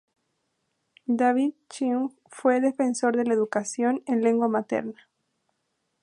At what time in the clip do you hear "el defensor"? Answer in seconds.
2.57-3.15